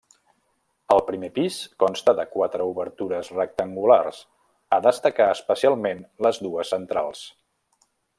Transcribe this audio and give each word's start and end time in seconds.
El 0.93 1.01
primer 1.09 1.27
pis 1.33 1.57
consta 1.83 2.15
de 2.19 2.23
quatre 2.37 2.65
obertures 2.69 3.29
rectangulars, 3.35 4.23
a 4.79 4.83
destacar 4.87 5.29
especialment 5.35 6.03
les 6.29 6.41
dues 6.47 6.73
centrals. 6.75 7.23